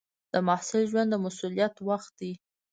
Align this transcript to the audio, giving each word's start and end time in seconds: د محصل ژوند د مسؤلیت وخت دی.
د 0.33 0.35
محصل 0.47 0.81
ژوند 0.91 1.09
د 1.11 1.15
مسؤلیت 1.25 1.75
وخت 1.87 2.11
دی. 2.21 2.31